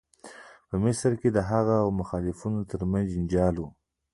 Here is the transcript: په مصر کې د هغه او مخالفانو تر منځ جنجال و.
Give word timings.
په 0.69 0.75
مصر 0.83 1.11
کې 1.21 1.29
د 1.33 1.39
هغه 1.49 1.75
او 1.83 1.89
مخالفانو 1.99 2.61
تر 2.71 2.81
منځ 2.91 3.05
جنجال 3.13 3.55
و. 3.59 3.63